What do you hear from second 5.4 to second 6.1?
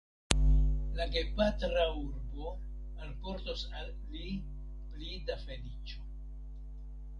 feliĉo.